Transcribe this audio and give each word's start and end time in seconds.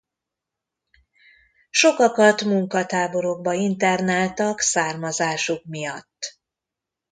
Sokakat 1.71 2.41
munkatáborokba 2.43 3.53
internáltak 3.53 4.59
származásuk 4.59 5.65
miatt. 5.65 6.39